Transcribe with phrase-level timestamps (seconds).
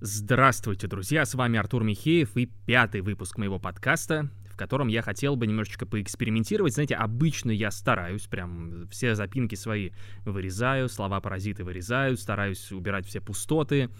[0.00, 5.34] Здравствуйте, друзья, с вами Артур Михеев и пятый выпуск моего подкаста, в котором я хотел
[5.34, 6.74] бы немножечко поэкспериментировать.
[6.74, 9.90] Знаете, обычно я стараюсь, прям все запинки свои
[10.24, 13.90] вырезаю, слова-паразиты вырезаю, стараюсь убирать все пустоты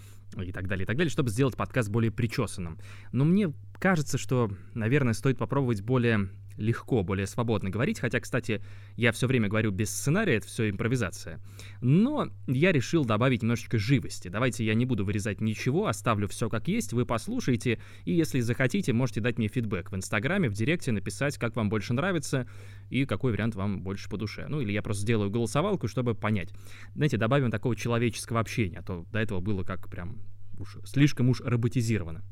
[0.41, 2.79] и так далее, и так далее, чтобы сделать подкаст более причесанным.
[3.11, 6.29] Но мне кажется, что, наверное, стоит попробовать более
[6.59, 8.61] легко, более свободно говорить, хотя, кстати,
[8.95, 11.39] я все время говорю без сценария, это все импровизация.
[11.81, 14.27] Но я решил добавить немножечко живости.
[14.27, 18.93] Давайте я не буду вырезать ничего, оставлю все как есть, вы послушаете, и если захотите,
[18.93, 22.47] можете дать мне фидбэк в Инстаграме, в Директе, написать, как вам больше нравится
[22.89, 24.45] и какой вариант вам больше по душе.
[24.47, 26.49] Ну, или я просто сделаю голосовалку, чтобы понять.
[26.93, 30.19] Знаете, добавим такого человеческого общения, а то до этого было как прям
[30.57, 32.23] уж слишком уж роботизировано.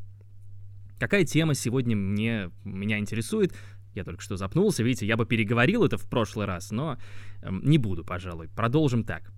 [1.00, 3.54] Какая тема сегодня мне, меня интересует?
[3.98, 6.98] Я только что запнулся, видите, я бы переговорил это в прошлый раз, но
[7.42, 8.48] э, не буду, пожалуй.
[8.50, 9.32] Продолжим так.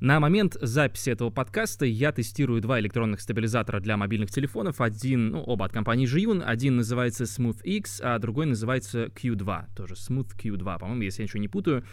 [0.00, 4.80] На момент записи этого подкаста я тестирую два электронных стабилизатора для мобильных телефонов.
[4.80, 6.42] Один, ну, оба от компании Jiyun.
[6.42, 9.74] Один называется Smooth X, а другой называется Q2.
[9.74, 11.84] Тоже Smooth Q2, по-моему, если я ничего не путаю.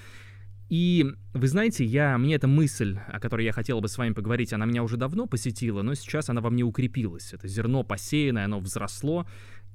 [0.71, 4.53] И вы знаете, я, мне эта мысль, о которой я хотел бы с вами поговорить,
[4.53, 7.33] она меня уже давно посетила, но сейчас она во мне укрепилась.
[7.33, 9.27] Это зерно посеянное, оно взросло,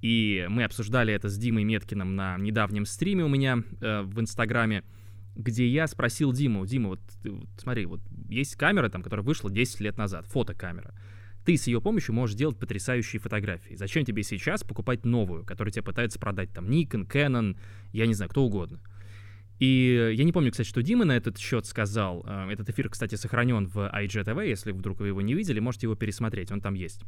[0.02, 4.84] и мы обсуждали это с Димой Меткиным на недавнем стриме у меня э, в Инстаграме,
[5.34, 9.80] где я спросил Диму, Дима, вот, вот смотри, вот есть камера там, которая вышла 10
[9.80, 10.94] лет назад, фотокамера.
[11.44, 13.74] Ты с ее помощью можешь делать потрясающие фотографии.
[13.74, 17.56] Зачем тебе сейчас покупать новую, которую тебе пытаются продать там Nikon, Canon,
[17.92, 18.80] я не знаю, кто угодно.
[19.58, 22.24] И я не помню, кстати, что Дима на этот счет сказал.
[22.26, 25.94] Э, этот эфир, кстати, сохранен в IGTV, если вдруг вы его не видели, можете его
[25.94, 27.02] пересмотреть, он там есть.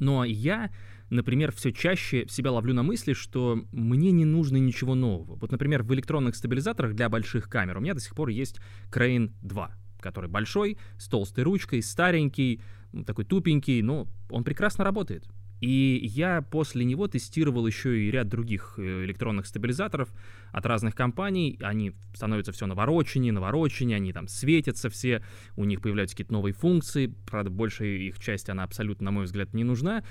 [0.00, 0.70] Но я
[1.10, 5.36] например, все чаще себя ловлю на мысли, что мне не нужно ничего нового.
[5.36, 9.32] Вот, например, в электронных стабилизаторах для больших камер у меня до сих пор есть Crane
[9.42, 12.62] 2, который большой, с толстой ручкой, старенький,
[13.06, 15.24] такой тупенький, но он прекрасно работает.
[15.60, 20.08] И я после него тестировал еще и ряд других э, электронных стабилизаторов
[20.52, 21.58] от разных компаний.
[21.62, 25.22] Они становятся все навороченнее, навороченнее, они там светятся все,
[25.56, 27.14] у них появляются какие-то новые функции.
[27.30, 30.02] Правда, большая их часть, она абсолютно, на мой взгляд, не нужна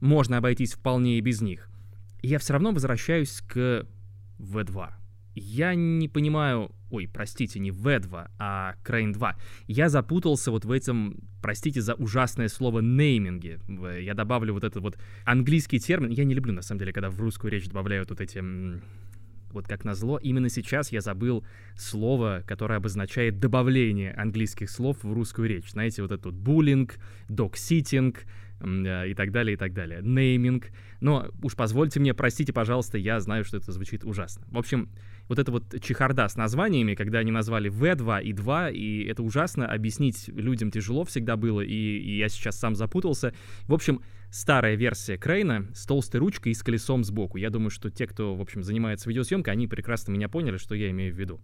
[0.00, 1.68] можно обойтись вполне и без них.
[2.22, 3.86] я все равно возвращаюсь к
[4.38, 4.88] V2.
[5.34, 6.72] Я не понимаю...
[6.90, 9.36] Ой, простите, не V2, а Crane 2.
[9.66, 13.58] Я запутался вот в этом, простите за ужасное слово, нейминге.
[14.00, 16.10] Я добавлю вот этот вот английский термин.
[16.10, 18.42] Я не люблю, на самом деле, когда в русскую речь добавляют вот эти
[19.52, 21.44] вот как назло, именно сейчас я забыл
[21.76, 25.70] слово, которое обозначает добавление английских слов в русскую речь.
[25.70, 26.98] Знаете, вот этот буллинг,
[27.28, 28.26] докситинг,
[28.60, 30.00] Э, и так далее, и так далее.
[30.02, 30.70] Нейминг.
[31.00, 34.46] Но уж позвольте мне, простите, пожалуйста, я знаю, что это звучит ужасно.
[34.50, 34.88] В общем,
[35.28, 39.66] вот это вот чехарда с названиями, когда они назвали V2 и 2, и это ужасно,
[39.66, 43.34] объяснить людям тяжело всегда было, и, и я сейчас сам запутался.
[43.66, 47.38] В общем, старая версия Крейна с толстой ручкой и с колесом сбоку.
[47.38, 50.90] Я думаю, что те, кто, в общем, занимается видеосъемкой, они прекрасно меня поняли, что я
[50.90, 51.40] имею в виду.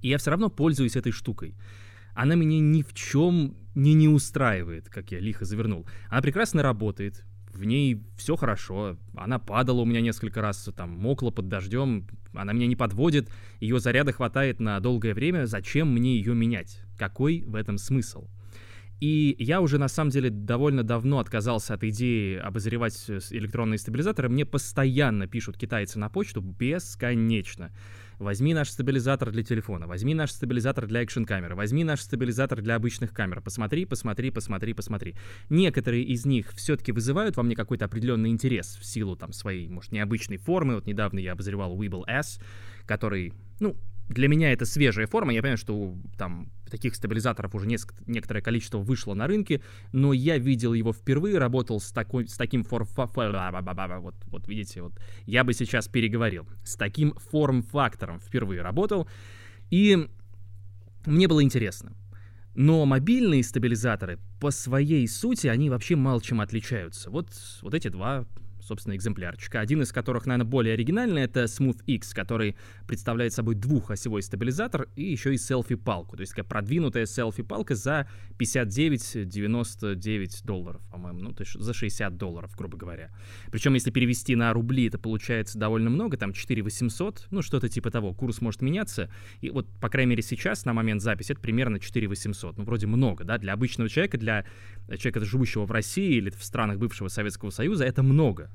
[0.00, 1.54] И я все равно пользуюсь этой штукой
[2.18, 5.86] она меня ни в чем не не устраивает, как я лихо завернул.
[6.08, 7.24] Она прекрасно работает,
[7.58, 8.96] в ней все хорошо.
[9.16, 13.28] Она падала у меня несколько раз, там, мокла под дождем, она меня не подводит,
[13.60, 16.80] ее заряда хватает на долгое время, зачем мне ее менять?
[16.96, 18.28] Какой в этом смысл?
[19.00, 24.28] И я уже, на самом деле, довольно давно отказался от идеи обозревать электронные стабилизаторы.
[24.28, 27.70] Мне постоянно пишут китайцы на почту бесконечно.
[28.18, 33.12] Возьми наш стабилизатор для телефона, возьми наш стабилизатор для экшн-камеры, возьми наш стабилизатор для обычных
[33.12, 33.40] камер.
[33.40, 35.14] Посмотри, посмотри, посмотри, посмотри.
[35.48, 39.92] Некоторые из них все-таки вызывают во мне какой-то определенный интерес в силу там своей, может,
[39.92, 40.74] необычной формы.
[40.74, 42.40] Вот недавно я обозревал Weeble S,
[42.86, 43.76] который, ну,
[44.08, 45.32] для меня это свежая форма.
[45.32, 49.62] Я понимаю, что там таких стабилизаторов уже неск- некоторое количество вышло на рынке,
[49.92, 54.02] но я видел его впервые, работал с, такой, с таким форм-фактором.
[54.02, 54.92] Вот, вот видите, вот
[55.26, 56.46] я бы сейчас переговорил.
[56.64, 59.08] С таким форм-фактором впервые работал.
[59.70, 60.08] И
[61.06, 61.92] мне было интересно.
[62.54, 67.10] Но мобильные стабилизаторы по своей сути, они вообще мало чем отличаются.
[67.10, 67.28] Вот,
[67.62, 68.26] вот эти два
[68.68, 69.60] собственно, экземплярчика.
[69.60, 72.56] Один из которых, наверное, более оригинальный, это Smooth X, который
[72.86, 76.16] представляет собой двухосевой стабилизатор и еще и селфи-палку.
[76.16, 78.06] То есть такая продвинутая селфи-палка за
[78.38, 81.20] 59,99 долларов, по-моему.
[81.20, 83.10] Ну, то есть за 60 долларов, грубо говоря.
[83.50, 87.90] Причем, если перевести на рубли, это получается довольно много, там 4 800, ну, что-то типа
[87.90, 88.14] того.
[88.14, 89.10] Курс может меняться.
[89.40, 92.58] И вот, по крайней мере, сейчас, на момент записи, это примерно 4 800.
[92.58, 94.44] Ну, вроде много, да, для обычного человека, для
[94.96, 98.50] человека, живущего в России или в странах бывшего Советского Союза, это много.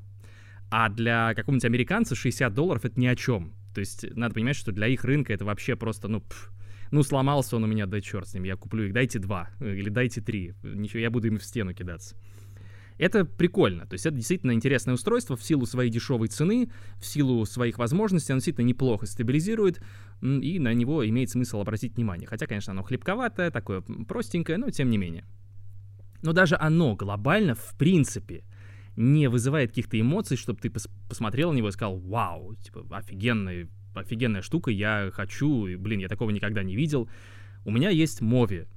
[0.75, 3.53] А для какого-нибудь американца 60 долларов это ни о чем.
[3.75, 6.51] То есть надо понимать, что для их рынка это вообще просто, ну, пф,
[6.89, 9.75] ну, сломался он у меня, да черт с ним, я куплю их, дайте два, э,
[9.75, 12.15] или дайте три, ничего, я буду им в стену кидаться.
[12.97, 17.45] Это прикольно, то есть это действительно интересное устройство в силу своей дешевой цены, в силу
[17.45, 19.79] своих возможностей, оно действительно неплохо стабилизирует,
[20.23, 22.27] и на него имеет смысл обратить внимание.
[22.27, 25.25] Хотя, конечно, оно хлебковатое, такое простенькое, но тем не менее.
[26.23, 28.43] Но даже оно глобально, в принципе,
[28.95, 33.67] не вызывает каких-то эмоций, чтобы ты пос посмотрел на него и сказал, вау, типа, офигенная,
[33.95, 37.09] офигенная штука, я хочу, и, блин, я такого никогда не видел.
[37.65, 38.67] У меня есть Мови,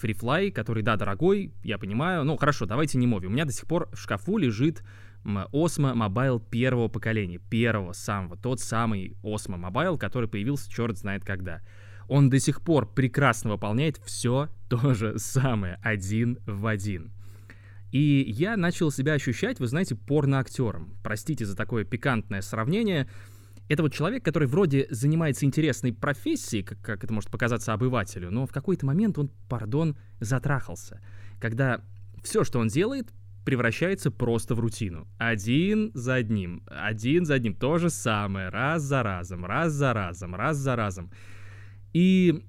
[0.00, 2.24] FreeFly, который, да, дорогой, я понимаю.
[2.24, 3.26] Ну, хорошо, давайте не Мови.
[3.26, 4.82] У меня до сих пор в шкафу лежит
[5.24, 11.62] Osmo Mobile первого поколения, первого самого, тот самый Osmo Mobile, который появился черт знает когда.
[12.08, 17.12] Он до сих пор прекрасно выполняет все то же самое, один в один.
[17.94, 20.96] И я начал себя ощущать, вы знаете, порноактером.
[21.04, 23.08] Простите за такое пикантное сравнение.
[23.68, 28.46] Это вот человек, который вроде занимается интересной профессией, как, как это может показаться обывателю, но
[28.46, 31.00] в какой-то момент он, пардон, затрахался.
[31.40, 31.84] Когда
[32.24, 33.12] все, что он делает,
[33.44, 35.06] превращается просто в рутину.
[35.18, 40.34] Один за одним, один за одним, то же самое, раз за разом, раз за разом,
[40.34, 41.12] раз за разом.
[41.92, 42.44] И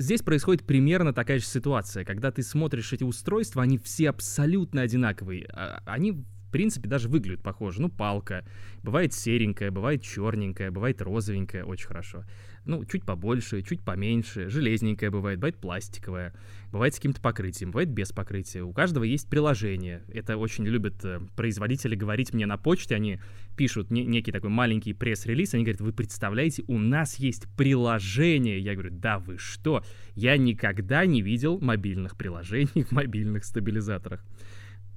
[0.00, 5.46] Здесь происходит примерно такая же ситуация, когда ты смотришь эти устройства, они все абсолютно одинаковые.
[5.52, 7.80] А, они, в принципе, даже выглядят похоже.
[7.80, 8.44] Ну, палка.
[8.82, 12.24] Бывает серенькая, бывает черненькая, бывает розовенькая, очень хорошо
[12.64, 16.34] ну, чуть побольше, чуть поменьше, железненькая бывает, бывает пластиковая,
[16.70, 18.62] бывает с каким-то покрытием, бывает без покрытия.
[18.62, 20.02] У каждого есть приложение.
[20.12, 23.18] Это очень любят э, производители говорить мне на почте, они
[23.56, 28.58] пишут не, некий такой маленький пресс-релиз, они говорят, вы представляете, у нас есть приложение.
[28.60, 29.82] Я говорю, да вы что?
[30.14, 34.24] Я никогда не видел мобильных приложений в мобильных стабилизаторах.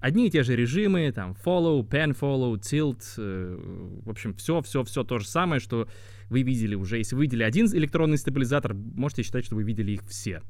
[0.04, 5.18] Одни и те же режимы, там, follow, pen follow, tilt, э, в общем, все-все-все то
[5.18, 5.88] же самое, что
[6.28, 6.98] вы видели уже.
[6.98, 10.42] Если вы видели один электронный стабилизатор, можете считать, что вы видели их все.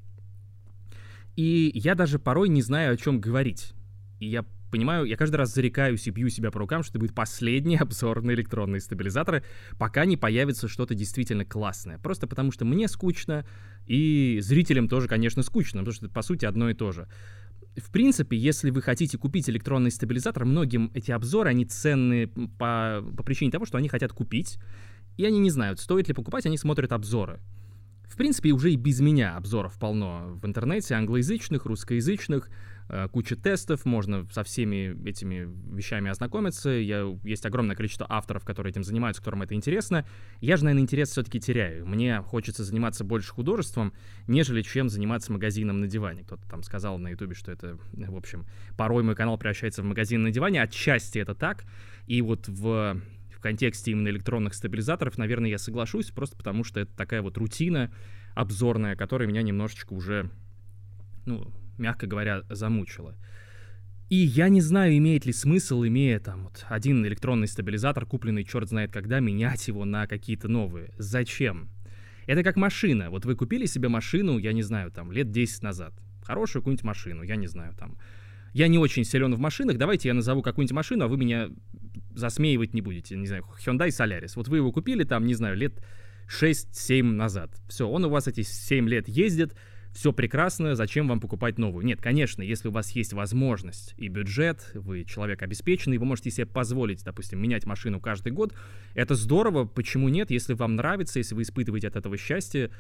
[1.36, 3.74] И я даже порой не знаю, о чем говорить.
[4.20, 7.14] И я понимаю, я каждый раз зарекаюсь и бью себя по рукам, что это будет
[7.14, 9.44] последний обзор на электронные стабилизаторы,
[9.78, 12.00] пока не появится что-то действительно классное.
[12.00, 13.46] Просто потому что мне скучно,
[13.86, 17.08] и зрителям тоже, конечно, скучно, потому что это, по сути, одно и то же.
[17.76, 23.24] В принципе, если вы хотите купить электронный стабилизатор, многим эти обзоры, они ценны по, по
[23.24, 24.60] причине того, что они хотят купить,
[25.18, 27.40] и они не знают, стоит ли покупать, они смотрят обзоры.
[28.08, 32.50] В принципе, уже и без меня обзоров полно в интернете, англоязычных, русскоязычных,
[33.12, 36.70] куча тестов, можно со всеми этими вещами ознакомиться.
[36.70, 40.06] Я, есть огромное количество авторов, которые этим занимаются, которым это интересно.
[40.42, 41.86] Я же, наверное, интерес все-таки теряю.
[41.88, 43.94] Мне хочется заниматься больше художеством,
[44.28, 46.24] нежели чем заниматься магазином на диване.
[46.24, 48.46] Кто-то там сказал на ютубе, что это, в общем,
[48.78, 50.62] порой мой канал превращается в магазин на диване.
[50.62, 51.66] Отчасти это так.
[52.06, 53.00] И вот в
[53.40, 57.92] контексте именно электронных стабилизаторов, наверное, я соглашусь, просто потому что это такая вот рутина
[58.36, 60.30] обзорная, которая меня немножечко уже,
[61.26, 63.16] ну, мягко говоря, замучила.
[64.10, 68.70] И я не знаю, имеет ли смысл, имея там вот один электронный стабилизатор, купленный черт
[68.70, 70.94] знает когда, менять его на какие-то новые.
[70.98, 71.70] Зачем?
[72.28, 73.10] Это как машина.
[73.10, 75.94] Вот вы купили себе машину, я не знаю, там, лет 10 назад.
[76.24, 77.98] Хорошую какую-нибудь машину, я не знаю, там.
[78.54, 81.50] Я не очень силен в машинах, давайте я назову какую-нибудь машину, а вы меня
[82.14, 84.34] засмеивать не будете, не знаю, Hyundai Solaris.
[84.36, 85.84] Вот вы его купили там, не знаю, лет
[86.30, 87.52] 6-7 назад.
[87.68, 89.56] Все, он у вас эти 7 лет ездит,
[89.94, 91.86] все прекрасно, зачем вам покупать новую?
[91.86, 96.48] Нет, конечно, если у вас есть возможность и бюджет, вы человек обеспеченный, вы можете себе
[96.48, 98.54] позволить, допустим, менять машину каждый год,
[98.96, 102.72] это здорово, почему нет, если вам нравится, если вы испытываете от этого счастье,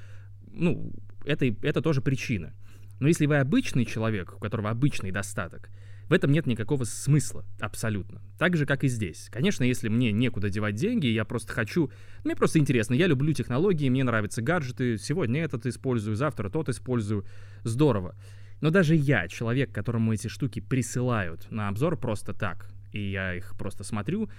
[0.51, 0.91] ну,
[1.25, 2.53] это, это тоже причина.
[2.99, 5.69] Но если вы обычный человек, у которого обычный достаток,
[6.09, 8.21] в этом нет никакого смысла, абсолютно.
[8.37, 9.29] Так же, как и здесь.
[9.31, 11.91] Конечно, если мне некуда девать деньги, я просто хочу...
[12.23, 17.25] Мне просто интересно, я люблю технологии, мне нравятся гаджеты, сегодня этот использую, завтра тот использую.
[17.63, 18.15] Здорово.
[18.61, 23.55] Но даже я, человек, которому эти штуки присылают на обзор просто так, и я их
[23.57, 24.29] просто смотрю,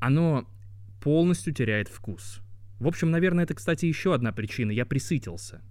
[0.00, 0.48] оно
[1.00, 2.40] полностью теряет вкус.
[2.78, 4.72] В общем, наверное, это, кстати, еще одна причина.
[4.72, 5.62] Я присытился.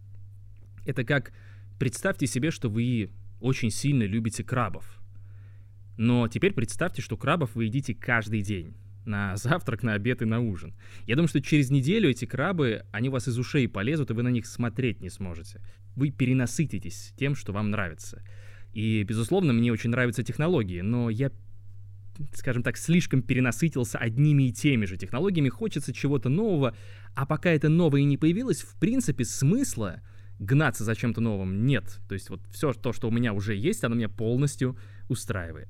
[0.86, 1.34] Это как...
[1.78, 5.01] Представьте себе, что вы очень сильно любите крабов.
[5.98, 8.74] Но теперь представьте, что крабов вы едите каждый день.
[9.06, 10.76] На завтрак, на обед и на ужин.
[11.08, 14.24] Я думаю, что через неделю эти крабы, они у вас из ушей полезут, и вы
[14.24, 15.60] на них смотреть не сможете.
[15.96, 18.24] Вы перенасытитесь тем, что вам нравится.
[18.74, 21.32] И, безусловно, мне очень нравятся технологии, но я
[22.34, 26.76] скажем так, слишком перенасытился одними и теми же технологиями, хочется чего-то нового,
[27.16, 30.02] а пока это новое не появилось, в принципе, смысла
[30.40, 32.00] гнаться за чем-то новым нет.
[32.08, 35.70] То есть вот все то, что у меня уже есть, оно меня полностью устраивает.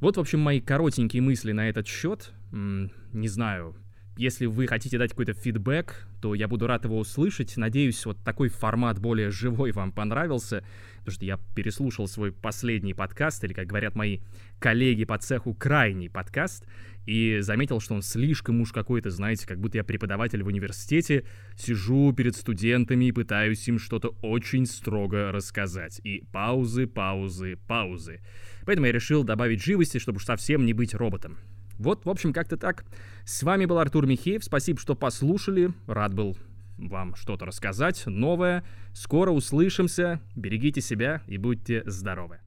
[0.00, 2.32] Вот, в общем, мои коротенькие мысли на этот счет.
[2.52, 3.74] Не знаю,
[4.16, 7.56] если вы хотите дать какой-то фидбэк, то я буду рад его услышать.
[7.56, 10.64] Надеюсь, вот такой формат более живой вам понравился,
[10.98, 14.20] потому что я переслушал свой последний подкаст, или, как говорят мои
[14.58, 16.66] коллеги по цеху, крайний подкаст,
[17.04, 21.24] и заметил, что он слишком уж какой-то, знаете, как будто я преподаватель в университете,
[21.56, 26.00] сижу перед студентами и пытаюсь им что-то очень строго рассказать.
[26.04, 28.20] И паузы, паузы, паузы.
[28.64, 31.36] Поэтому я решил добавить живости, чтобы уж совсем не быть роботом.
[31.78, 32.84] Вот, в общем, как-то так.
[33.24, 34.44] С вами был Артур Михеев.
[34.44, 35.72] Спасибо, что послушали.
[35.86, 36.36] Рад был
[36.78, 38.64] вам что-то рассказать новое.
[38.94, 40.20] Скоро услышимся.
[40.34, 42.40] Берегите себя и будьте здоровы.